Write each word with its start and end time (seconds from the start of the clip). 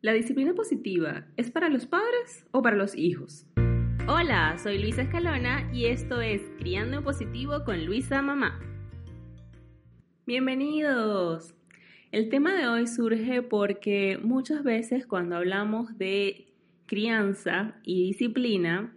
¿La 0.00 0.12
disciplina 0.12 0.54
positiva 0.54 1.26
es 1.36 1.50
para 1.50 1.68
los 1.68 1.86
padres 1.86 2.46
o 2.52 2.62
para 2.62 2.76
los 2.76 2.94
hijos? 2.94 3.46
Hola, 4.06 4.56
soy 4.56 4.78
Luisa 4.78 5.02
Escalona 5.02 5.68
y 5.72 5.86
esto 5.86 6.20
es 6.20 6.40
Criando 6.56 6.98
en 6.98 7.02
Positivo 7.02 7.64
con 7.64 7.84
Luisa 7.84 8.22
Mamá. 8.22 8.60
Bienvenidos. 10.24 11.52
El 12.12 12.28
tema 12.28 12.54
de 12.54 12.68
hoy 12.68 12.86
surge 12.86 13.42
porque 13.42 14.20
muchas 14.22 14.62
veces 14.62 15.04
cuando 15.04 15.34
hablamos 15.34 15.98
de 15.98 16.46
crianza 16.86 17.74
y 17.82 18.04
disciplina, 18.04 18.94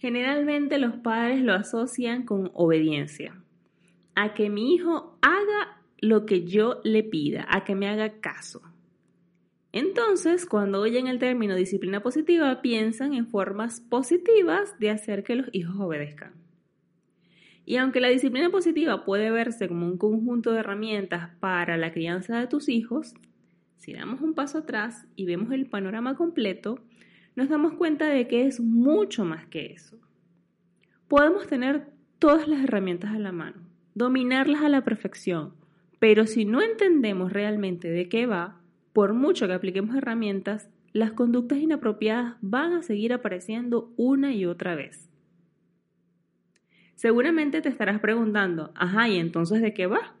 generalmente 0.00 0.76
los 0.76 0.96
padres 0.96 1.40
lo 1.40 1.54
asocian 1.54 2.26
con 2.26 2.50
obediencia, 2.52 3.42
a 4.14 4.34
que 4.34 4.50
mi 4.50 4.74
hijo 4.74 5.18
haga 5.22 5.80
lo 5.96 6.26
que 6.26 6.44
yo 6.44 6.82
le 6.84 7.02
pida, 7.02 7.46
a 7.48 7.64
que 7.64 7.74
me 7.74 7.88
haga 7.88 8.20
caso. 8.20 8.60
Entonces, 9.72 10.44
cuando 10.44 10.80
oyen 10.80 11.06
el 11.06 11.18
término 11.18 11.56
disciplina 11.56 12.02
positiva, 12.02 12.60
piensan 12.60 13.14
en 13.14 13.26
formas 13.26 13.80
positivas 13.80 14.78
de 14.78 14.90
hacer 14.90 15.24
que 15.24 15.34
los 15.34 15.48
hijos 15.52 15.76
obedezcan. 15.78 16.34
Y 17.64 17.76
aunque 17.76 18.00
la 18.00 18.08
disciplina 18.08 18.50
positiva 18.50 19.04
puede 19.04 19.30
verse 19.30 19.68
como 19.68 19.86
un 19.86 19.96
conjunto 19.96 20.52
de 20.52 20.60
herramientas 20.60 21.30
para 21.40 21.78
la 21.78 21.92
crianza 21.92 22.38
de 22.38 22.46
tus 22.46 22.68
hijos, 22.68 23.14
si 23.76 23.94
damos 23.94 24.20
un 24.20 24.34
paso 24.34 24.58
atrás 24.58 25.06
y 25.16 25.24
vemos 25.24 25.52
el 25.52 25.66
panorama 25.66 26.16
completo, 26.16 26.78
nos 27.34 27.48
damos 27.48 27.72
cuenta 27.74 28.06
de 28.06 28.28
que 28.28 28.46
es 28.46 28.60
mucho 28.60 29.24
más 29.24 29.46
que 29.46 29.72
eso. 29.72 29.98
Podemos 31.08 31.46
tener 31.46 31.86
todas 32.18 32.46
las 32.46 32.62
herramientas 32.62 33.12
a 33.12 33.18
la 33.18 33.32
mano, 33.32 33.62
dominarlas 33.94 34.62
a 34.62 34.68
la 34.68 34.84
perfección, 34.84 35.54
pero 35.98 36.26
si 36.26 36.44
no 36.44 36.60
entendemos 36.60 37.32
realmente 37.32 37.88
de 37.88 38.08
qué 38.08 38.26
va, 38.26 38.61
por 38.92 39.14
mucho 39.14 39.46
que 39.46 39.54
apliquemos 39.54 39.96
herramientas, 39.96 40.68
las 40.92 41.12
conductas 41.12 41.58
inapropiadas 41.58 42.36
van 42.40 42.74
a 42.74 42.82
seguir 42.82 43.12
apareciendo 43.12 43.92
una 43.96 44.32
y 44.34 44.44
otra 44.44 44.74
vez. 44.74 45.08
Seguramente 46.94 47.62
te 47.62 47.68
estarás 47.68 48.00
preguntando, 48.00 48.72
ajá, 48.76 49.08
¿y 49.08 49.18
entonces 49.18 49.62
de 49.62 49.74
qué 49.74 49.86
va? 49.86 50.14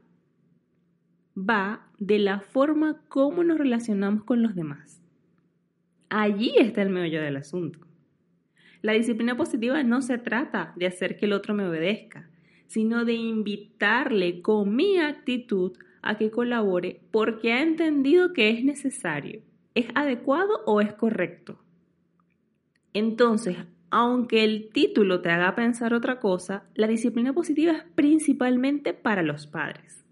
Va 1.38 1.86
de 1.98 2.18
la 2.18 2.40
forma 2.40 3.02
como 3.08 3.44
nos 3.44 3.58
relacionamos 3.58 4.24
con 4.24 4.42
los 4.42 4.54
demás. 4.54 5.00
Allí 6.08 6.52
está 6.58 6.82
el 6.82 6.90
meollo 6.90 7.22
del 7.22 7.36
asunto. 7.36 7.78
La 8.80 8.92
disciplina 8.92 9.36
positiva 9.36 9.82
no 9.84 10.02
se 10.02 10.18
trata 10.18 10.72
de 10.76 10.86
hacer 10.86 11.16
que 11.16 11.26
el 11.26 11.32
otro 11.32 11.54
me 11.54 11.66
obedezca, 11.66 12.28
sino 12.66 13.04
de 13.04 13.12
invitarle 13.12 14.42
con 14.42 14.74
mi 14.74 14.98
actitud 14.98 15.72
a 16.02 16.18
que 16.18 16.30
colabore 16.30 17.00
porque 17.10 17.52
ha 17.52 17.62
entendido 17.62 18.32
que 18.32 18.50
es 18.50 18.64
necesario. 18.64 19.42
¿Es 19.74 19.86
adecuado 19.94 20.60
o 20.66 20.80
es 20.80 20.92
correcto? 20.92 21.58
Entonces, 22.92 23.56
aunque 23.90 24.44
el 24.44 24.70
título 24.72 25.22
te 25.22 25.30
haga 25.30 25.54
pensar 25.54 25.94
otra 25.94 26.20
cosa, 26.20 26.64
la 26.74 26.86
disciplina 26.86 27.32
positiva 27.32 27.72
es 27.72 27.84
principalmente 27.94 28.92
para 28.92 29.22
los 29.22 29.46
padres. 29.46 30.04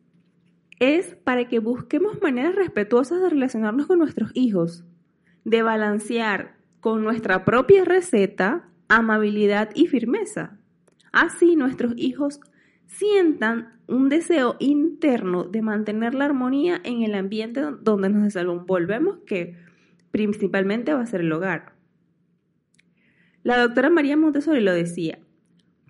Es 0.79 1.15
para 1.17 1.49
que 1.49 1.59
busquemos 1.59 2.23
maneras 2.23 2.55
respetuosas 2.55 3.21
de 3.21 3.29
relacionarnos 3.29 3.87
con 3.87 3.99
nuestros 3.99 4.31
hijos, 4.35 4.85
de 5.45 5.63
balancear 5.63 6.57
con 6.81 7.03
nuestra 7.03 7.45
propia 7.45 7.85
receta 7.85 8.71
amabilidad 8.91 9.71
y 9.75 9.87
firmeza. 9.87 10.59
Así 11.13 11.57
nuestros 11.57 11.95
hijos 11.97 12.41
sientan 12.91 13.81
un 13.87 14.09
deseo 14.09 14.57
interno 14.59 15.45
de 15.45 15.63
mantener 15.63 16.15
la 16.15 16.27
armonía 16.27 16.81
en 16.85 17.03
el 17.03 17.15
ambiente 17.15 17.61
donde 17.81 18.11
nos 18.11 18.35
desenvolvemos, 18.35 19.19
que 19.27 19.57
principalmente 20.11 20.93
va 20.93 21.01
a 21.01 21.07
ser 21.07 21.23
el 21.23 21.33
hogar. 21.33 21.75
La 23.43 23.59
doctora 23.59 23.91
María 23.91 24.17
Montessori 24.17 24.61
lo 24.61 24.75
decía, 24.75 25.19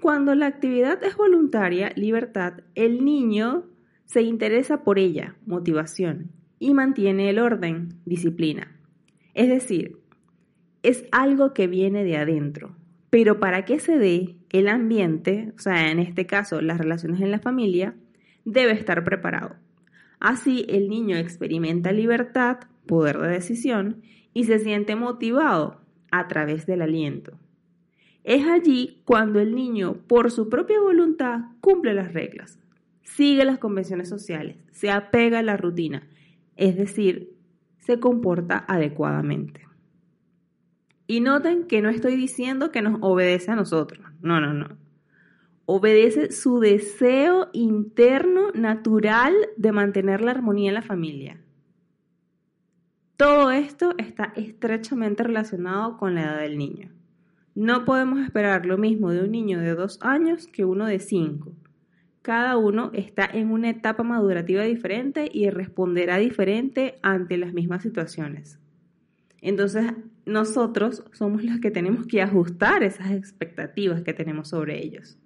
cuando 0.00 0.34
la 0.34 0.47
actividad 0.47 1.03
es 1.03 1.16
voluntaria, 1.16 1.93
libertad, 1.97 2.60
el 2.75 3.05
niño 3.05 3.65
se 4.05 4.22
interesa 4.22 4.84
por 4.84 4.99
ella, 4.99 5.37
motivación, 5.47 6.31
y 6.59 6.75
mantiene 6.75 7.31
el 7.31 7.39
orden, 7.39 8.00
disciplina. 8.05 8.77
Es 9.34 9.49
decir, 9.49 9.99
es 10.83 11.05
algo 11.12 11.55
que 11.55 11.66
viene 11.66 12.05
de 12.05 12.16
adentro, 12.16 12.77
pero 13.10 13.41
para 13.41 13.65
que 13.65 13.81
se 13.81 13.98
dé 13.98 14.37
el 14.50 14.69
ambiente, 14.69 15.53
o 15.56 15.59
sea, 15.59 15.91
en 15.91 15.98
este 15.98 16.26
caso 16.26 16.60
las 16.60 16.78
relaciones 16.78 17.21
en 17.21 17.31
la 17.31 17.41
familia, 17.41 17.94
debe 18.44 18.72
estar 18.72 19.04
preparado. 19.04 19.56
Así 20.21 20.65
el 20.69 20.88
niño 20.88 21.16
experimenta 21.16 21.93
libertad, 21.93 22.59
poder 22.87 23.19
de 23.19 23.28
decisión 23.28 24.03
y 24.32 24.44
se 24.44 24.59
siente 24.59 24.94
motivado 24.94 25.81
a 26.10 26.28
través 26.28 26.66
del 26.66 26.82
aliento. 26.82 27.38
Es 28.22 28.47
allí 28.47 29.00
cuando 29.04 29.41
el 29.41 29.54
niño, 29.54 29.94
por 30.06 30.31
su 30.31 30.48
propia 30.48 30.78
voluntad, 30.81 31.41
cumple 31.60 31.94
las 31.94 32.12
reglas, 32.12 32.59
sigue 33.03 33.44
las 33.44 33.59
convenciones 33.59 34.09
sociales, 34.09 34.56
se 34.72 34.91
apega 34.91 35.38
a 35.38 35.42
la 35.42 35.56
rutina, 35.56 36.06
es 36.56 36.77
decir, 36.77 37.32
se 37.78 37.98
comporta 37.98 38.59
adecuadamente. 38.69 39.70
Y 41.10 41.19
noten 41.19 41.65
que 41.65 41.82
no 41.82 41.88
estoy 41.88 42.15
diciendo 42.15 42.71
que 42.71 42.82
nos 42.82 42.98
obedece 43.00 43.50
a 43.50 43.56
nosotros. 43.56 44.06
No, 44.21 44.41
no, 44.41 44.54
no. 44.54 44.76
Obedece 45.65 46.31
su 46.31 46.60
deseo 46.60 47.48
interno, 47.53 48.53
natural, 48.54 49.34
de 49.56 49.72
mantener 49.72 50.21
la 50.21 50.31
armonía 50.31 50.69
en 50.69 50.75
la 50.75 50.82
familia. 50.82 51.41
Todo 53.16 53.50
esto 53.50 53.94
está 53.98 54.32
estrechamente 54.37 55.25
relacionado 55.25 55.97
con 55.97 56.15
la 56.15 56.22
edad 56.22 56.38
del 56.43 56.56
niño. 56.56 56.93
No 57.56 57.84
podemos 57.84 58.21
esperar 58.21 58.65
lo 58.65 58.78
mismo 58.78 59.10
de 59.10 59.25
un 59.25 59.32
niño 59.32 59.59
de 59.59 59.75
dos 59.75 59.98
años 60.03 60.47
que 60.47 60.65
uno 60.65 60.87
de 60.87 61.00
cinco. 61.00 61.56
Cada 62.22 62.56
uno 62.56 62.92
está 62.94 63.25
en 63.25 63.50
una 63.50 63.71
etapa 63.71 64.04
madurativa 64.04 64.62
diferente 64.62 65.28
y 65.32 65.50
responderá 65.50 66.19
diferente 66.19 67.00
ante 67.03 67.37
las 67.37 67.53
mismas 67.53 67.82
situaciones. 67.82 68.60
Entonces, 69.41 69.92
nosotros 70.27 71.05
somos 71.13 71.43
los 71.43 71.61
que 71.61 71.71
tenemos 71.71 72.07
que 72.07 72.23
ajustar 72.23 72.83
esas 72.83 73.11
expectativas 73.13 74.03
que 74.03 74.13
tenemos 74.13 74.49
sobre 74.49 74.83
ellos. 74.83 75.19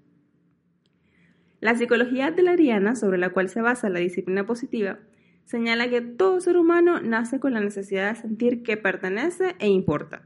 La 1.60 1.74
psicología 1.74 2.26
adelariana, 2.26 2.94
sobre 2.94 3.18
la 3.18 3.30
cual 3.30 3.48
se 3.48 3.62
basa 3.62 3.88
la 3.88 3.98
disciplina 3.98 4.44
positiva, 4.44 4.98
señala 5.44 5.88
que 5.88 6.00
todo 6.00 6.40
ser 6.40 6.56
humano 6.56 7.00
nace 7.00 7.40
con 7.40 7.54
la 7.54 7.60
necesidad 7.60 8.10
de 8.10 8.20
sentir 8.20 8.62
que 8.62 8.76
pertenece 8.76 9.54
e 9.58 9.68
importa. 9.68 10.22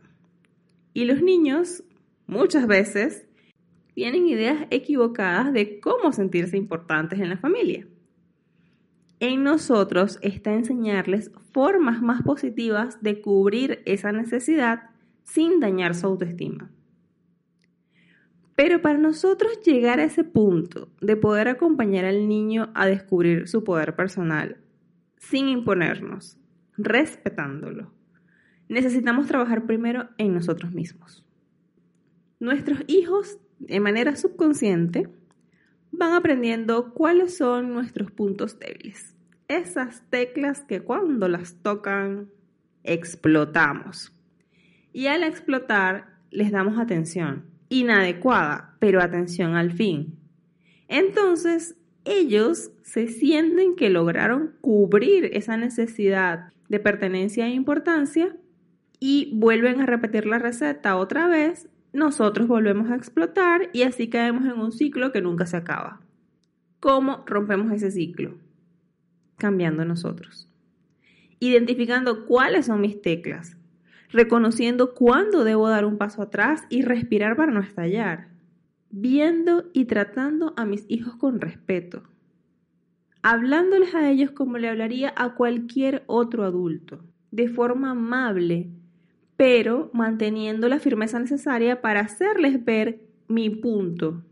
Y 0.94 1.04
los 1.04 1.22
niños, 1.22 1.84
muchas 2.26 2.66
veces, 2.66 3.26
tienen 3.94 4.26
ideas 4.26 4.66
equivocadas 4.70 5.52
de 5.52 5.80
cómo 5.80 6.12
sentirse 6.12 6.56
importantes 6.56 7.20
en 7.20 7.30
la 7.30 7.36
familia. 7.36 7.86
En 9.20 9.42
nosotros 9.42 10.18
está 10.22 10.52
enseñarles 10.52 11.32
formas 11.52 12.00
más 12.02 12.22
positivas 12.22 13.02
de 13.02 13.20
cubrir 13.20 13.82
esa 13.84 14.12
necesidad 14.12 14.90
sin 15.24 15.58
dañar 15.58 15.94
su 15.94 16.06
autoestima. 16.06 16.70
Pero 18.54 18.80
para 18.80 18.98
nosotros 18.98 19.60
llegar 19.64 19.98
a 19.98 20.04
ese 20.04 20.24
punto 20.24 20.88
de 21.00 21.16
poder 21.16 21.48
acompañar 21.48 22.04
al 22.04 22.28
niño 22.28 22.70
a 22.74 22.86
descubrir 22.86 23.48
su 23.48 23.64
poder 23.64 23.96
personal, 23.96 24.58
sin 25.16 25.48
imponernos, 25.48 26.38
respetándolo, 26.76 27.92
necesitamos 28.68 29.26
trabajar 29.26 29.66
primero 29.66 30.08
en 30.18 30.34
nosotros 30.34 30.72
mismos. 30.72 31.24
Nuestros 32.40 32.84
hijos, 32.86 33.38
de 33.58 33.80
manera 33.80 34.14
subconsciente, 34.14 35.08
van 35.90 36.12
aprendiendo 36.12 36.92
cuáles 36.94 37.36
son 37.36 37.72
nuestros 37.72 38.10
puntos 38.10 38.58
débiles. 38.58 39.14
Esas 39.48 40.02
teclas 40.10 40.60
que 40.62 40.80
cuando 40.80 41.28
las 41.28 41.56
tocan 41.62 42.30
explotamos. 42.84 44.12
Y 44.92 45.06
al 45.06 45.22
explotar 45.22 46.18
les 46.30 46.50
damos 46.50 46.78
atención, 46.78 47.46
inadecuada, 47.68 48.76
pero 48.78 49.00
atención 49.00 49.54
al 49.54 49.72
fin. 49.72 50.18
Entonces 50.88 51.76
ellos 52.04 52.70
se 52.82 53.08
sienten 53.08 53.76
que 53.76 53.90
lograron 53.90 54.54
cubrir 54.60 55.30
esa 55.32 55.56
necesidad 55.56 56.52
de 56.68 56.80
pertenencia 56.80 57.46
e 57.46 57.50
importancia 57.50 58.34
y 59.00 59.30
vuelven 59.34 59.80
a 59.80 59.86
repetir 59.86 60.26
la 60.26 60.38
receta 60.38 60.96
otra 60.96 61.28
vez, 61.28 61.68
nosotros 61.98 62.48
volvemos 62.48 62.90
a 62.90 62.96
explotar 62.96 63.68
y 63.72 63.82
así 63.82 64.08
caemos 64.08 64.44
en 64.44 64.58
un 64.58 64.72
ciclo 64.72 65.12
que 65.12 65.20
nunca 65.20 65.46
se 65.46 65.56
acaba. 65.56 66.00
¿Cómo 66.80 67.24
rompemos 67.26 67.72
ese 67.72 67.90
ciclo? 67.90 68.38
Cambiando 69.36 69.84
nosotros. 69.84 70.48
Identificando 71.40 72.24
cuáles 72.26 72.66
son 72.66 72.80
mis 72.80 73.02
teclas, 73.02 73.56
reconociendo 74.10 74.94
cuándo 74.94 75.44
debo 75.44 75.68
dar 75.68 75.84
un 75.84 75.98
paso 75.98 76.22
atrás 76.22 76.64
y 76.70 76.82
respirar 76.82 77.36
para 77.36 77.52
no 77.52 77.60
estallar, 77.60 78.28
viendo 78.90 79.68
y 79.72 79.84
tratando 79.84 80.54
a 80.56 80.64
mis 80.64 80.84
hijos 80.88 81.16
con 81.16 81.40
respeto, 81.40 82.02
hablándoles 83.22 83.94
a 83.94 84.08
ellos 84.10 84.30
como 84.30 84.58
le 84.58 84.68
hablaría 84.68 85.12
a 85.16 85.34
cualquier 85.34 86.04
otro 86.06 86.44
adulto, 86.44 87.04
de 87.30 87.48
forma 87.48 87.90
amable, 87.90 88.70
pero 89.38 89.88
manteniendo 89.94 90.68
la 90.68 90.80
firmeza 90.80 91.20
necesaria 91.20 91.80
para 91.80 92.00
hacerles 92.00 92.64
ver 92.64 92.98
mi 93.28 93.50
punto, 93.50 94.24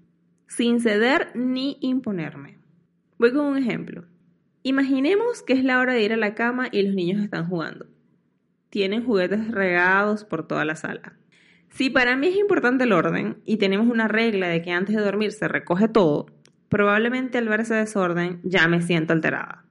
sin 0.49 0.81
ceder 0.81 1.31
ni 1.37 1.79
imponerme. 1.81 2.58
Voy 3.17 3.32
con 3.32 3.47
un 3.47 3.56
ejemplo. 3.56 4.05
Imaginemos 4.64 5.43
que 5.43 5.53
es 5.53 5.62
la 5.62 5.79
hora 5.79 5.93
de 5.93 6.03
ir 6.03 6.12
a 6.12 6.17
la 6.17 6.35
cama 6.35 6.67
y 6.73 6.82
los 6.82 6.97
niños 6.97 7.23
están 7.23 7.49
jugando. 7.49 7.87
Tienen 8.69 9.06
juguetes 9.06 9.49
regados 9.53 10.25
por 10.25 10.49
toda 10.49 10.64
la 10.64 10.75
sala. 10.75 11.17
Si 11.69 11.88
para 11.88 12.17
mí 12.17 12.26
es 12.26 12.37
importante 12.37 12.82
el 12.82 12.93
orden 12.93 13.37
y 13.44 13.58
tenemos 13.58 13.87
una 13.87 14.08
regla 14.08 14.49
de 14.49 14.61
que 14.61 14.73
antes 14.73 14.97
de 14.97 15.03
dormir 15.03 15.31
se 15.31 15.47
recoge 15.47 15.87
todo, 15.87 16.26
probablemente 16.69 17.38
al 17.38 17.49
ver 17.49 17.61
ese 17.61 17.76
desorden 17.76 18.41
ya 18.43 18.67
me 18.67 18.82
siento 18.82 19.12
alterada. 19.12 19.66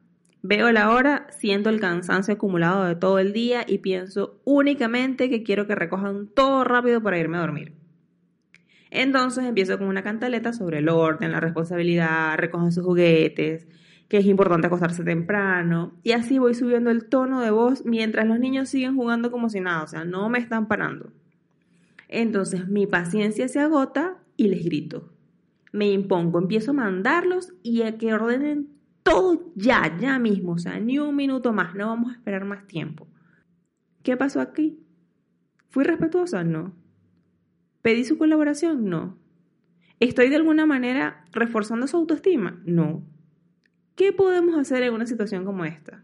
Veo 0.48 0.72
la 0.72 0.92
hora, 0.92 1.26
siento 1.32 1.72
el 1.72 1.80
cansancio 1.80 2.36
acumulado 2.36 2.84
de 2.84 2.96
todo 2.96 3.18
el 3.18 3.34
día 3.34 3.66
y 3.68 3.80
pienso 3.80 4.40
únicamente 4.44 5.28
que 5.28 5.42
quiero 5.42 5.66
que 5.66 5.74
recojan 5.74 6.28
todo 6.28 6.64
rápido 6.64 7.02
para 7.02 7.18
irme 7.18 7.38
a 7.38 7.40
dormir. 7.42 7.74
Entonces 8.92 9.44
empiezo 9.44 9.80
con 9.80 9.88
una 9.88 10.04
cantaleta 10.04 10.54
sobre 10.54 10.78
el 10.78 10.90
orden, 10.90 11.32
la 11.32 11.40
responsabilidad, 11.40 12.38
recogen 12.38 12.72
sus 12.72 12.86
juguetes, 12.86 13.68
que 14.08 14.18
es 14.18 14.28
importante 14.28 14.68
acostarse 14.68 15.04
temprano, 15.04 15.96
y 16.04 16.12
así 16.12 16.38
voy 16.38 16.54
subiendo 16.54 16.92
el 16.92 17.06
tono 17.06 17.42
de 17.42 17.50
voz 17.50 17.84
mientras 17.84 18.28
los 18.28 18.38
niños 18.38 18.70
siguen 18.70 18.96
jugando 18.96 19.32
como 19.32 19.50
si 19.50 19.62
nada, 19.62 19.82
o 19.82 19.88
sea, 19.88 20.06
no 20.06 20.30
me 20.30 20.38
están 20.38 20.68
parando. 20.68 21.12
Entonces 22.08 22.68
mi 22.68 22.86
paciencia 22.86 23.48
se 23.48 23.62
agota 23.62 24.20
y 24.38 24.50
les 24.50 24.64
grito. 24.64 25.12
Me 25.72 25.90
impongo, 25.90 26.38
empiezo 26.38 26.70
a 26.70 26.76
mandarlos 26.76 27.52
y 27.64 27.82
a 27.82 27.98
que 27.98 28.14
ordenen 28.14 28.75
todo 29.06 29.54
ya, 29.54 29.96
ya 30.00 30.18
mismo, 30.18 30.54
o 30.54 30.58
sea, 30.58 30.80
ni 30.80 30.98
un 30.98 31.16
minuto 31.16 31.54
más, 31.54 31.76
no 31.76 31.86
vamos 31.86 32.12
a 32.12 32.16
esperar 32.16 32.44
más 32.44 32.66
tiempo. 32.66 33.08
¿Qué 34.02 34.18
pasó 34.18 34.42
aquí? 34.42 34.80
¿Fui 35.70 35.84
respetuosa? 35.84 36.44
No. 36.44 36.74
¿Pedí 37.84 38.04
su 38.04 38.18
colaboración? 38.18 38.90
No. 38.90 39.16
¿Estoy 40.00 40.30
de 40.30 40.38
alguna 40.38 40.66
manera 40.66 41.24
reforzando 41.32 41.86
su 41.86 41.98
autoestima? 41.98 42.60
No. 42.66 43.04
¿Qué 43.96 44.12
podemos 44.12 44.58
hacer 44.58 44.82
en 44.82 44.96
una 44.96 45.06
situación 45.06 45.46
como 45.46 45.66
esta? 45.66 46.04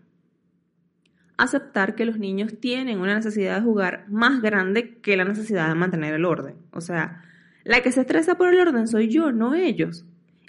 Aceptar 1.37 1.95
que 1.95 2.05
los 2.05 2.19
niños 2.19 2.59
tienen 2.59 2.99
una 2.99 3.15
necesidad 3.15 3.55
de 3.55 3.63
jugar 3.63 4.05
más 4.09 4.43
grande 4.43 4.99
que 4.99 5.17
la 5.17 5.25
necesidad 5.25 5.69
de 5.69 5.75
mantener 5.75 6.13
el 6.13 6.25
orden. 6.25 6.57
O 6.71 6.81
sea, 6.81 7.23
la 7.63 7.81
que 7.81 7.91
se 7.91 8.01
estresa 8.01 8.37
por 8.37 8.53
el 8.53 8.59
orden 8.59 8.87
soy 8.87 9.07
yo, 9.07 9.31
no 9.31 9.55
ellos. 9.55 10.05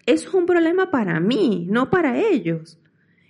Eso 0.07 0.29
es 0.29 0.35
un 0.35 0.47
problema 0.47 0.91
para 0.91 1.21
mí, 1.21 1.67
no 1.71 1.91
para 1.91 2.19
ellos. 2.19 2.79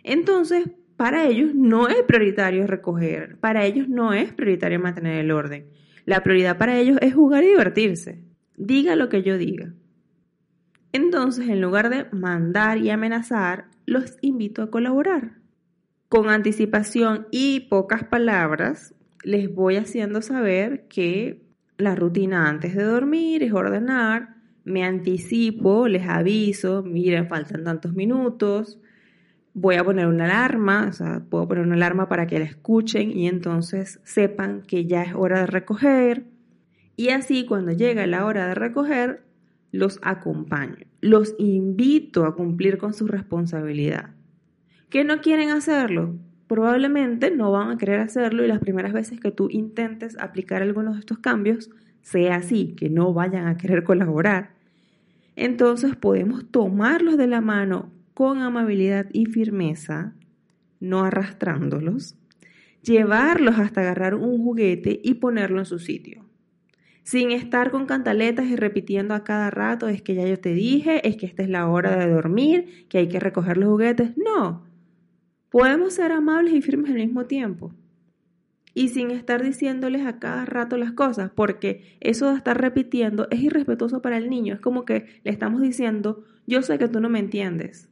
Entonces, 0.04 0.70
para 0.96 1.26
ellos 1.26 1.54
no 1.54 1.88
es 1.88 2.02
prioritario 2.02 2.66
recoger, 2.66 3.38
para 3.38 3.64
ellos 3.64 3.88
no 3.88 4.12
es 4.12 4.32
prioritario 4.32 4.78
mantener 4.80 5.18
el 5.18 5.30
orden. 5.30 5.66
La 6.04 6.22
prioridad 6.22 6.58
para 6.58 6.78
ellos 6.78 6.98
es 7.00 7.14
jugar 7.14 7.44
y 7.44 7.48
divertirse. 7.48 8.24
Diga 8.56 8.96
lo 8.96 9.08
que 9.08 9.22
yo 9.22 9.38
diga. 9.38 9.72
Entonces, 10.92 11.48
en 11.48 11.60
lugar 11.60 11.90
de 11.90 12.06
mandar 12.12 12.78
y 12.78 12.90
amenazar, 12.90 13.66
los 13.86 14.16
invito 14.20 14.62
a 14.62 14.70
colaborar. 14.70 15.38
Con 16.08 16.28
anticipación 16.28 17.26
y 17.30 17.60
pocas 17.60 18.04
palabras, 18.04 18.94
les 19.24 19.52
voy 19.52 19.76
haciendo 19.76 20.20
saber 20.20 20.86
que 20.88 21.42
la 21.78 21.94
rutina 21.94 22.48
antes 22.48 22.76
de 22.76 22.84
dormir 22.84 23.42
es 23.42 23.52
ordenar, 23.52 24.36
me 24.64 24.84
anticipo, 24.84 25.88
les 25.88 26.06
aviso, 26.08 26.82
miren, 26.82 27.28
faltan 27.28 27.64
tantos 27.64 27.94
minutos, 27.94 28.78
voy 29.54 29.76
a 29.76 29.84
poner 29.84 30.06
una 30.06 30.24
alarma, 30.24 30.86
o 30.88 30.92
sea, 30.92 31.22
puedo 31.28 31.48
poner 31.48 31.64
una 31.64 31.74
alarma 31.74 32.08
para 32.08 32.26
que 32.26 32.38
la 32.38 32.44
escuchen 32.44 33.10
y 33.16 33.28
entonces 33.28 34.00
sepan 34.04 34.62
que 34.62 34.86
ya 34.86 35.02
es 35.02 35.14
hora 35.14 35.40
de 35.40 35.46
recoger. 35.46 36.24
Y 36.96 37.08
así 37.08 37.46
cuando 37.46 37.72
llega 37.72 38.06
la 38.06 38.24
hora 38.24 38.46
de 38.46 38.54
recoger, 38.54 39.24
los 39.72 39.98
acompaño, 40.02 40.86
los 41.00 41.34
invito 41.38 42.24
a 42.26 42.34
cumplir 42.34 42.78
con 42.78 42.92
su 42.92 43.06
responsabilidad. 43.06 44.10
¿Que 44.90 45.04
no 45.04 45.20
quieren 45.22 45.50
hacerlo? 45.50 46.16
Probablemente 46.46 47.30
no 47.30 47.50
van 47.50 47.70
a 47.70 47.78
querer 47.78 48.00
hacerlo 48.00 48.44
y 48.44 48.48
las 48.48 48.58
primeras 48.58 48.92
veces 48.92 49.18
que 49.18 49.30
tú 49.30 49.48
intentes 49.50 50.18
aplicar 50.18 50.60
algunos 50.60 50.94
de 50.94 51.00
estos 51.00 51.18
cambios, 51.18 51.70
sea 52.02 52.36
así, 52.36 52.74
que 52.76 52.90
no 52.90 53.14
vayan 53.14 53.46
a 53.46 53.56
querer 53.56 53.84
colaborar, 53.84 54.51
entonces 55.44 55.96
podemos 55.96 56.50
tomarlos 56.50 57.16
de 57.16 57.26
la 57.26 57.40
mano 57.40 57.92
con 58.14 58.38
amabilidad 58.42 59.06
y 59.12 59.26
firmeza, 59.26 60.14
no 60.80 61.04
arrastrándolos, 61.04 62.16
llevarlos 62.82 63.58
hasta 63.58 63.80
agarrar 63.80 64.14
un 64.14 64.38
juguete 64.38 65.00
y 65.02 65.14
ponerlo 65.14 65.58
en 65.58 65.66
su 65.66 65.78
sitio. 65.78 66.24
Sin 67.02 67.32
estar 67.32 67.72
con 67.72 67.86
cantaletas 67.86 68.46
y 68.46 68.54
repitiendo 68.54 69.14
a 69.14 69.24
cada 69.24 69.50
rato, 69.50 69.88
es 69.88 70.02
que 70.02 70.14
ya 70.14 70.26
yo 70.26 70.38
te 70.38 70.54
dije, 70.54 71.08
es 71.08 71.16
que 71.16 71.26
esta 71.26 71.42
es 71.42 71.48
la 71.48 71.68
hora 71.68 71.96
de 71.96 72.12
dormir, 72.12 72.86
que 72.88 72.98
hay 72.98 73.08
que 73.08 73.18
recoger 73.18 73.56
los 73.56 73.68
juguetes. 73.68 74.12
No, 74.16 74.64
podemos 75.50 75.94
ser 75.94 76.12
amables 76.12 76.54
y 76.54 76.62
firmes 76.62 76.92
al 76.92 76.98
mismo 76.98 77.24
tiempo 77.24 77.74
y 78.74 78.88
sin 78.88 79.10
estar 79.10 79.42
diciéndoles 79.42 80.06
a 80.06 80.18
cada 80.18 80.44
rato 80.44 80.76
las 80.76 80.92
cosas, 80.92 81.30
porque 81.34 81.96
eso 82.00 82.30
de 82.30 82.36
estar 82.36 82.60
repitiendo 82.60 83.28
es 83.30 83.40
irrespetuoso 83.42 84.00
para 84.00 84.16
el 84.16 84.30
niño. 84.30 84.54
Es 84.54 84.60
como 84.60 84.84
que 84.84 85.20
le 85.24 85.30
estamos 85.30 85.60
diciendo, 85.60 86.24
yo 86.46 86.62
sé 86.62 86.78
que 86.78 86.88
tú 86.88 87.00
no 87.00 87.08
me 87.08 87.18
entiendes. 87.18 87.88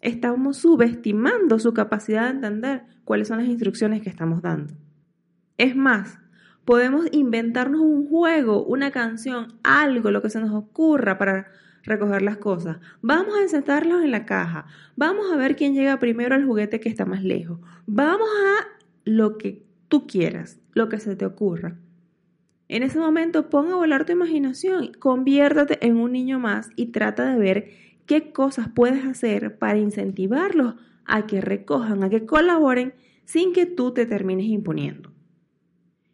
Estamos 0.00 0.56
subestimando 0.56 1.58
su 1.58 1.74
capacidad 1.74 2.24
de 2.24 2.30
entender 2.30 2.82
cuáles 3.04 3.28
son 3.28 3.38
las 3.38 3.48
instrucciones 3.48 4.02
que 4.02 4.08
estamos 4.08 4.42
dando. 4.42 4.74
Es 5.58 5.76
más, 5.76 6.18
podemos 6.64 7.06
inventarnos 7.12 7.80
un 7.80 8.08
juego, 8.08 8.64
una 8.64 8.90
canción, 8.90 9.58
algo, 9.62 10.10
lo 10.10 10.22
que 10.22 10.30
se 10.30 10.40
nos 10.40 10.52
ocurra 10.52 11.18
para 11.18 11.48
recoger 11.82 12.22
las 12.22 12.38
cosas. 12.38 12.78
Vamos 13.02 13.34
a 13.38 13.48
sentarlos 13.48 14.02
en 14.02 14.10
la 14.10 14.26
caja. 14.26 14.66
Vamos 14.96 15.30
a 15.32 15.36
ver 15.36 15.56
quién 15.56 15.74
llega 15.74 15.98
primero 15.98 16.34
al 16.34 16.46
juguete 16.46 16.80
que 16.80 16.88
está 16.88 17.04
más 17.04 17.22
lejos. 17.22 17.60
Vamos 17.86 18.28
a 18.28 18.66
lo 19.04 19.38
que 19.38 19.69
tú 19.90 20.06
quieras, 20.06 20.58
lo 20.72 20.88
que 20.88 20.98
se 20.98 21.16
te 21.16 21.26
ocurra. 21.26 21.76
En 22.68 22.84
ese 22.84 22.98
momento 22.98 23.50
pon 23.50 23.70
a 23.70 23.74
volar 23.74 24.06
tu 24.06 24.12
imaginación, 24.12 24.92
conviértate 24.98 25.84
en 25.84 25.96
un 25.96 26.12
niño 26.12 26.38
más 26.38 26.70
y 26.76 26.86
trata 26.86 27.30
de 27.30 27.38
ver 27.38 27.70
qué 28.06 28.32
cosas 28.32 28.68
puedes 28.74 29.04
hacer 29.04 29.58
para 29.58 29.78
incentivarlos 29.78 30.76
a 31.04 31.26
que 31.26 31.40
recojan, 31.40 32.04
a 32.04 32.08
que 32.08 32.24
colaboren 32.24 32.94
sin 33.24 33.52
que 33.52 33.66
tú 33.66 33.92
te 33.92 34.06
termines 34.06 34.46
imponiendo. 34.46 35.12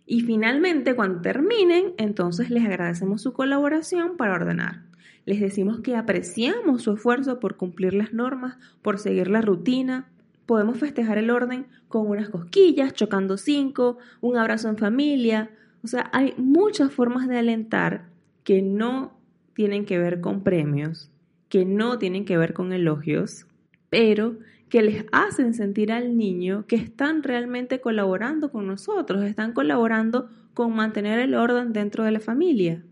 Y 0.06 0.23
finalmente, 0.23 0.97
cuando 0.97 1.21
terminen, 1.21 1.92
entonces 1.99 2.49
les 2.49 2.64
agradecemos 2.64 3.21
su 3.21 3.35
colaboración 3.35 4.16
para 4.16 4.35
ordenar. 4.35 4.87
Les 5.26 5.40
decimos 5.40 5.80
que 5.80 5.97
apreciamos 5.97 6.83
su 6.83 6.92
esfuerzo 6.92 7.40
por 7.40 7.56
cumplir 7.56 7.92
las 7.92 8.14
normas, 8.14 8.56
por 8.80 8.99
seguir 8.99 9.28
la 9.28 9.42
rutina, 9.42 10.09
Podemos 10.47 10.79
festejar 10.79 11.19
el 11.19 11.31
orden 11.31 11.67
con 11.88 12.07
unas 12.07 12.29
cosquillas, 12.29 12.95
chocando 12.95 13.37
cinco, 13.37 13.99
un 14.21 14.37
abrazo 14.37 14.69
en 14.69 14.79
familia. 14.79 15.50
O 15.83 15.88
sea, 15.88 16.09
hay 16.12 16.35
muchas 16.37 16.93
formas 16.93 17.29
de 17.29 17.38
alentar 17.38 18.09
que 18.45 18.62
no 18.62 19.19
tienen 19.55 19.85
que 19.85 19.99
ver 19.99 20.21
con 20.21 20.43
premios, 20.43 21.11
que 21.49 21.65
no 21.65 21.99
tienen 21.99 22.25
que 22.25 22.38
ver 22.38 22.55
con 22.55 22.73
elogios, 22.73 23.47
pero 23.91 24.38
que 24.69 24.83
les 24.83 25.05
hacen 25.12 25.55
sentir 25.55 25.93
al 25.93 26.17
niño 26.17 26.65
que 26.67 26.76
están 26.76 27.23
realmente 27.23 27.81
colaborando 27.81 28.50
con 28.50 28.67
nosotros, 28.67 29.25
están 29.25 29.53
colaborando 29.53 30.29
con 30.55 30.75
mantener 30.75 31.19
el 31.19 31.35
orden 31.35 31.73
dentro 31.73 32.05
de 32.05 32.11
la 32.11 32.21
familia. 32.21 32.85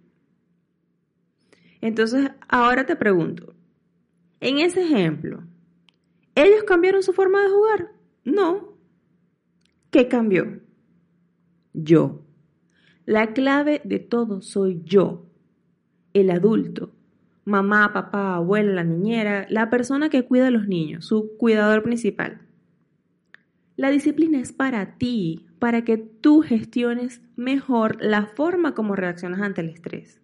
Entonces, 1.80 2.30
ahora 2.48 2.86
te 2.86 2.96
pregunto, 2.96 3.54
en 4.40 4.58
ese 4.58 4.84
ejemplo, 4.84 5.42
¿Ellos 6.34 6.64
cambiaron 6.64 7.02
su 7.02 7.12
forma 7.12 7.42
de 7.42 7.48
jugar? 7.48 7.92
No. 8.24 8.76
¿Qué 9.90 10.08
cambió? 10.08 10.60
Yo. 11.72 12.22
La 13.06 13.32
clave 13.34 13.82
de 13.84 13.98
todo 13.98 14.40
soy 14.40 14.80
yo, 14.84 15.26
el 16.14 16.30
adulto, 16.30 16.94
mamá, 17.44 17.92
papá, 17.92 18.36
abuela, 18.36 18.72
la 18.72 18.84
niñera, 18.84 19.46
la 19.50 19.68
persona 19.68 20.08
que 20.08 20.24
cuida 20.24 20.48
a 20.48 20.50
los 20.50 20.66
niños, 20.66 21.04
su 21.04 21.36
cuidador 21.36 21.82
principal. 21.82 22.40
La 23.76 23.90
disciplina 23.90 24.40
es 24.40 24.52
para 24.52 24.96
ti, 24.96 25.46
para 25.58 25.84
que 25.84 25.98
tú 25.98 26.40
gestiones 26.40 27.20
mejor 27.36 28.02
la 28.02 28.26
forma 28.26 28.74
como 28.74 28.96
reaccionas 28.96 29.42
ante 29.42 29.60
el 29.60 29.68
estrés, 29.68 30.22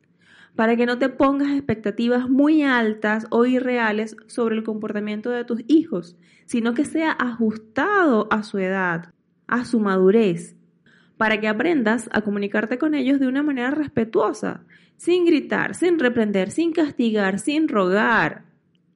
para 0.57 0.76
que 0.76 0.87
no 0.87 0.99
te 0.99 1.09
pongas 1.09 1.50
expectativas 1.52 2.28
muy 2.28 2.62
altas 2.62 3.26
o 3.30 3.47
irreales 3.47 4.16
sobre 4.26 4.57
el 4.57 4.64
comportamiento 4.64 5.30
de 5.30 5.45
tus 5.45 5.62
hijos, 5.69 6.16
sino 6.47 6.75
que 6.75 6.85
sea 6.85 7.12
ajustado 7.12 8.28
a 8.30 8.42
su 8.42 8.59
edad, 8.59 9.12
a 9.47 9.64
su 9.64 9.80
madurez, 9.80 10.57
para 11.16 11.40
que 11.40 11.49
aprendas 11.49 12.09
a 12.12 12.23
comunicarte 12.23 12.78
con 12.78 12.95
ellos 12.95 13.21
de 13.21 13.28
una 13.28 13.42
manera 13.42 13.71
respetuosa, 13.71 14.64
sin 14.97 15.25
gritar, 15.25 15.75
sin 15.75 15.99
reprender, 15.99 16.50
sin 16.50 16.73
castigar, 16.73 17.38
sin 17.38 17.69
rogar. 17.69 18.45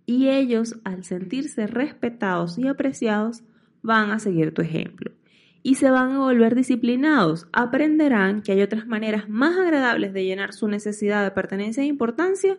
Y 0.07 0.29
ellos, 0.29 0.77
al 0.85 1.05
sentirse 1.05 1.67
respetados 1.67 2.59
y 2.59 2.69
apreciados, 2.69 3.43
van 3.83 4.11
a 4.11 4.19
seguir 4.19 4.53
tu 4.53 4.63
ejemplo 4.63 5.13
y 5.67 5.77
se 5.77 5.91
van 5.91 6.13
a 6.13 6.19
volver 6.19 6.55
disciplinados. 6.55 7.49
Aprenderán 7.53 8.43
que 8.43 8.53
hay 8.53 8.61
otras 8.61 8.87
maneras 8.87 9.31
más 9.31 9.57
agradables 9.57 10.13
de 10.13 10.25
llenar 10.25 10.53
su 10.53 10.69
necesidad 10.69 11.25
de 11.25 11.31
pertenencia 11.31 11.83
e 11.83 11.87
importancia 11.87 12.59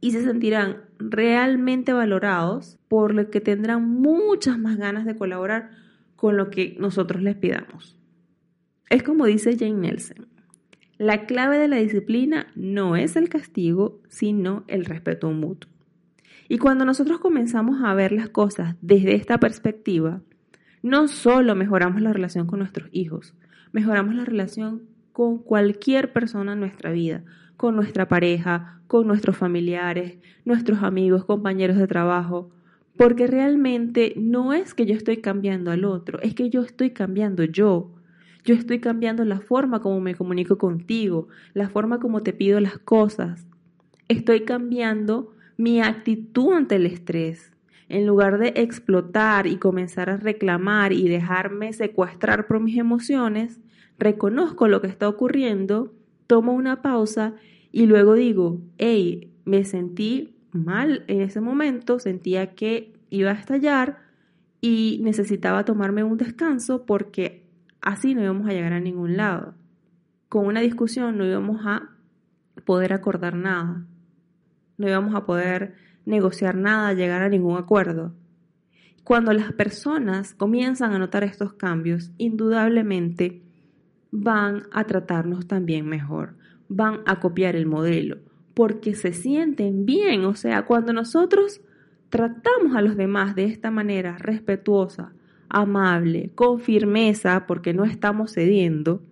y 0.00 0.12
se 0.12 0.24
sentirán 0.24 0.78
realmente 0.98 1.92
valorados, 1.92 2.78
por 2.88 3.14
lo 3.14 3.30
que 3.30 3.42
tendrán 3.42 3.86
muchas 3.86 4.58
más 4.58 4.78
ganas 4.78 5.04
de 5.04 5.14
colaborar 5.14 5.72
con 6.16 6.38
lo 6.38 6.48
que 6.48 6.74
nosotros 6.80 7.22
les 7.22 7.36
pidamos. 7.36 7.98
Es 8.88 9.02
como 9.02 9.26
dice 9.26 9.56
Jane 9.58 9.74
Nelson, 9.74 10.26
la 10.96 11.26
clave 11.26 11.58
de 11.58 11.68
la 11.68 11.76
disciplina 11.76 12.46
no 12.56 12.96
es 12.96 13.14
el 13.14 13.28
castigo, 13.28 14.00
sino 14.08 14.64
el 14.68 14.86
respeto 14.86 15.30
mutuo. 15.30 15.70
Y 16.48 16.56
cuando 16.56 16.86
nosotros 16.86 17.18
comenzamos 17.20 17.82
a 17.84 17.92
ver 17.92 18.12
las 18.12 18.30
cosas 18.30 18.76
desde 18.80 19.16
esta 19.16 19.38
perspectiva, 19.38 20.22
no 20.82 21.08
solo 21.08 21.54
mejoramos 21.54 22.02
la 22.02 22.12
relación 22.12 22.46
con 22.46 22.58
nuestros 22.58 22.88
hijos, 22.92 23.34
mejoramos 23.72 24.14
la 24.14 24.24
relación 24.24 24.82
con 25.12 25.38
cualquier 25.38 26.12
persona 26.12 26.54
en 26.54 26.60
nuestra 26.60 26.90
vida, 26.90 27.22
con 27.56 27.76
nuestra 27.76 28.08
pareja, 28.08 28.80
con 28.88 29.06
nuestros 29.06 29.36
familiares, 29.36 30.18
nuestros 30.44 30.82
amigos, 30.82 31.24
compañeros 31.24 31.76
de 31.76 31.86
trabajo, 31.86 32.50
porque 32.96 33.26
realmente 33.26 34.14
no 34.16 34.52
es 34.52 34.74
que 34.74 34.84
yo 34.84 34.94
estoy 34.94 35.18
cambiando 35.18 35.70
al 35.70 35.84
otro, 35.84 36.20
es 36.20 36.34
que 36.34 36.50
yo 36.50 36.62
estoy 36.62 36.90
cambiando 36.90 37.44
yo. 37.44 37.94
Yo 38.44 38.56
estoy 38.56 38.80
cambiando 38.80 39.24
la 39.24 39.38
forma 39.38 39.80
como 39.80 40.00
me 40.00 40.16
comunico 40.16 40.58
contigo, 40.58 41.28
la 41.54 41.68
forma 41.68 42.00
como 42.00 42.24
te 42.24 42.32
pido 42.32 42.58
las 42.58 42.76
cosas. 42.76 43.46
Estoy 44.08 44.40
cambiando 44.40 45.32
mi 45.56 45.80
actitud 45.80 46.52
ante 46.52 46.74
el 46.74 46.86
estrés 46.86 47.51
en 47.92 48.06
lugar 48.06 48.38
de 48.38 48.54
explotar 48.56 49.46
y 49.46 49.58
comenzar 49.58 50.08
a 50.08 50.16
reclamar 50.16 50.94
y 50.94 51.10
dejarme 51.10 51.74
secuestrar 51.74 52.46
por 52.46 52.58
mis 52.58 52.78
emociones, 52.78 53.60
reconozco 53.98 54.66
lo 54.66 54.80
que 54.80 54.86
está 54.86 55.06
ocurriendo, 55.06 55.92
tomo 56.26 56.54
una 56.54 56.80
pausa 56.80 57.34
y 57.70 57.84
luego 57.84 58.14
digo, 58.14 58.62
hey, 58.78 59.34
me 59.44 59.66
sentí 59.66 60.34
mal 60.52 61.04
en 61.06 61.20
ese 61.20 61.42
momento, 61.42 61.98
sentía 61.98 62.54
que 62.54 62.94
iba 63.10 63.30
a 63.30 63.34
estallar 63.34 63.98
y 64.62 65.00
necesitaba 65.02 65.66
tomarme 65.66 66.02
un 66.02 66.16
descanso 66.16 66.86
porque 66.86 67.44
así 67.82 68.14
no 68.14 68.22
íbamos 68.22 68.48
a 68.48 68.54
llegar 68.54 68.72
a 68.72 68.80
ningún 68.80 69.18
lado. 69.18 69.52
Con 70.30 70.46
una 70.46 70.60
discusión 70.60 71.18
no 71.18 71.26
íbamos 71.26 71.60
a 71.66 71.90
poder 72.64 72.94
acordar 72.94 73.34
nada, 73.34 73.84
no 74.78 74.88
íbamos 74.88 75.14
a 75.14 75.26
poder 75.26 75.74
negociar 76.04 76.56
nada, 76.56 76.92
llegar 76.92 77.22
a 77.22 77.28
ningún 77.28 77.56
acuerdo. 77.56 78.14
Cuando 79.04 79.32
las 79.32 79.52
personas 79.52 80.34
comienzan 80.34 80.92
a 80.92 80.98
notar 80.98 81.24
estos 81.24 81.54
cambios, 81.54 82.12
indudablemente 82.18 83.42
van 84.10 84.64
a 84.72 84.84
tratarnos 84.84 85.46
también 85.46 85.86
mejor, 85.86 86.36
van 86.68 87.00
a 87.06 87.18
copiar 87.18 87.56
el 87.56 87.66
modelo, 87.66 88.18
porque 88.54 88.94
se 88.94 89.12
sienten 89.12 89.86
bien. 89.86 90.24
O 90.24 90.34
sea, 90.34 90.66
cuando 90.66 90.92
nosotros 90.92 91.60
tratamos 92.10 92.76
a 92.76 92.82
los 92.82 92.96
demás 92.96 93.34
de 93.34 93.46
esta 93.46 93.70
manera 93.70 94.18
respetuosa, 94.18 95.12
amable, 95.48 96.30
con 96.34 96.60
firmeza, 96.60 97.46
porque 97.46 97.74
no 97.74 97.84
estamos 97.84 98.32
cediendo, 98.32 99.02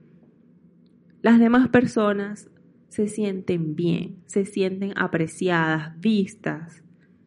las 1.23 1.39
demás 1.39 1.69
personas 1.69 2.50
se 2.91 3.07
sienten 3.07 3.77
bien, 3.77 4.17
se 4.27 4.45
sienten 4.45 4.93
apreciadas, 4.97 5.99
vistas, 6.01 6.83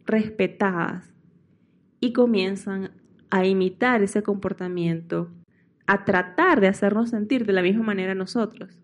respetadas 0.05 1.11
y 1.99 2.11
comienzan 2.11 2.91
a 3.29 3.45
imitar 3.45 4.03
ese 4.03 4.21
comportamiento, 4.21 5.31
a 5.87 6.05
tratar 6.05 6.59
de 6.59 6.67
hacernos 6.67 7.09
sentir 7.09 7.45
de 7.45 7.53
la 7.53 7.61
misma 7.61 7.83
manera 7.83 8.13
nosotros. 8.13 8.77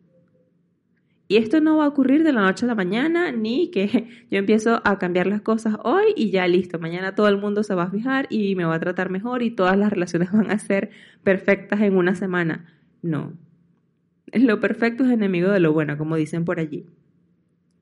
Y 1.28 1.36
esto 1.36 1.62
no 1.62 1.78
va 1.78 1.86
a 1.86 1.90
ocurrir 1.90 2.24
de 2.24 2.34
la 2.34 2.42
noche 2.42 2.66
a 2.66 2.70
la 2.70 2.76
mañana, 2.76 3.32
ni 3.32 3.70
que 3.70 4.08
yo 4.32 4.40
empiezo 4.40 4.82
a 4.86 4.98
cambiar 4.98 5.28
las 5.28 5.42
cosas 5.42 5.76
hoy 5.84 6.14
y 6.16 6.32
ya 6.32 6.48
listo, 6.48 6.80
mañana 6.80 7.14
todo 7.14 7.28
el 7.28 7.38
mundo 7.38 7.62
se 7.62 7.76
va 7.76 7.84
a 7.84 7.92
fijar 7.92 8.26
y 8.30 8.56
me 8.56 8.64
va 8.66 8.76
a 8.76 8.80
tratar 8.80 9.10
mejor 9.12 9.44
y 9.44 9.52
todas 9.52 9.78
las 9.78 9.92
relaciones 9.92 10.32
van 10.34 10.50
a 10.50 10.58
ser 10.60 10.92
perfectas 11.24 11.82
en 11.82 11.98
una 11.98 12.16
semana. 12.16 12.74
No, 13.02 13.34
lo 14.34 14.60
perfecto 14.60 15.04
es 15.04 15.12
enemigo 15.12 15.50
de 15.50 15.60
lo 15.60 15.74
bueno, 15.74 15.98
como 15.98 16.16
dicen 16.16 16.46
por 16.46 16.60
allí. 16.60 16.86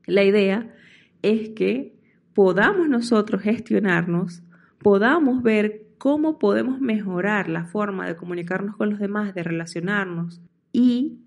La 0.06 0.24
idea 0.24 0.74
es 1.22 1.50
que 1.50 1.98
podamos 2.34 2.88
nosotros 2.88 3.42
gestionarnos, 3.42 4.44
podamos 4.80 5.44
ver 5.44 5.88
cómo 5.98 6.38
podemos 6.40 6.80
mejorar 6.80 7.50
la 7.50 7.66
forma 7.66 8.08
de 8.08 8.16
comunicarnos 8.16 8.76
con 8.78 8.90
los 8.90 9.00
demás, 9.00 9.34
de 9.34 9.44
relacionarnos 9.44 10.42
y 10.72 11.20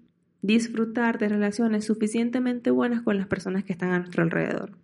disfrutar 0.43 1.19
de 1.19 1.29
relaciones 1.29 1.85
suficientemente 1.85 2.71
buenas 2.71 3.03
con 3.03 3.19
las 3.19 3.27
personas 3.27 3.65
que 3.65 3.73
están 3.73 3.91
a 3.91 3.99
nuestro 3.99 4.23
alrededor. 4.23 4.79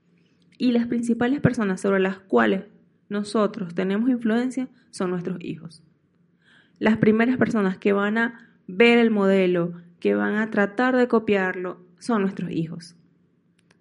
Y 0.59 0.73
las 0.73 0.87
principales 0.87 1.41
personas 1.41 1.81
sobre 1.81 2.01
las 2.01 2.19
cuales 2.19 2.65
nosotros 3.09 3.75
tenemos 3.75 4.11
influencia 4.11 4.69
son 4.91 5.11
nuestros 5.11 5.39
hijos. 5.41 5.83
Las 6.79 6.99
primeras 6.99 7.37
personas 7.37 7.79
que 7.79 7.93
van 7.93 8.19
a 8.19 8.51
ver 8.67 8.99
el 8.99 9.11
modelo, 9.11 9.75
que 10.07 10.15
van 10.15 10.37
a 10.37 10.53
tratar 10.53 10.97
de 10.97 11.09
copiarlo 11.09 11.81
son 11.99 12.23
nuestros 12.23 12.53
hijos. 12.53 12.95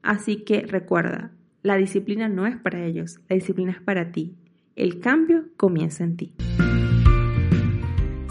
Así 0.01 0.38
que 0.38 0.62
recuerda, 0.62 1.29
la 1.62 1.77
disciplina 1.77 2.27
no 2.29 2.48
es 2.48 2.58
para 2.58 2.84
ellos, 2.84 3.20
la 3.29 3.36
disciplina 3.36 3.74
es 3.74 3.79
para 3.79 4.12
ti. 4.12 4.36
El 4.75 5.00
cambio 5.00 5.46
comienza 5.55 6.03
en 6.03 6.17
ti. 6.17 6.34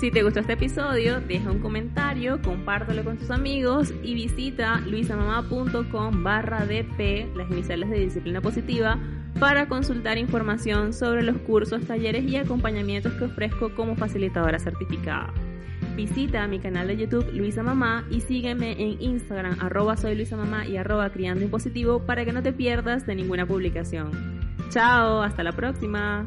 Si 0.00 0.10
te 0.10 0.24
gustó 0.24 0.40
este 0.40 0.54
episodio, 0.54 1.20
deja 1.20 1.52
un 1.52 1.60
comentario, 1.60 2.42
compártelo 2.42 3.04
con 3.04 3.16
tus 3.16 3.30
amigos 3.30 3.94
y 4.02 4.14
visita 4.14 4.80
luisamamá.com 4.80 6.24
barra 6.24 6.66
DP, 6.66 7.36
las 7.36 7.48
iniciales 7.48 7.90
de 7.90 8.00
disciplina 8.00 8.40
positiva, 8.40 8.98
para 9.38 9.68
consultar 9.68 10.18
información 10.18 10.92
sobre 10.92 11.22
los 11.22 11.38
cursos, 11.42 11.86
talleres 11.86 12.24
y 12.24 12.38
acompañamientos 12.38 13.12
que 13.12 13.26
ofrezco 13.26 13.72
como 13.76 13.94
facilitadora 13.94 14.58
certificada. 14.58 15.32
Visita 15.96 16.46
mi 16.48 16.58
canal 16.58 16.88
de 16.88 16.96
YouTube 16.96 17.30
Luisa 17.32 17.62
Mamá 17.62 18.04
y 18.10 18.20
sígueme 18.20 18.72
en 18.72 19.00
Instagram 19.00 19.58
arroba 19.60 19.96
soy 19.96 20.16
Luisa 20.16 20.36
y 20.66 20.76
arroba 20.76 21.10
criando 21.10 21.44
impositivo 21.44 22.00
para 22.04 22.24
que 22.24 22.32
no 22.32 22.42
te 22.42 22.52
pierdas 22.52 23.06
de 23.06 23.14
ninguna 23.14 23.46
publicación. 23.46 24.10
Chao, 24.70 25.22
hasta 25.22 25.44
la 25.44 25.52
próxima. 25.52 26.26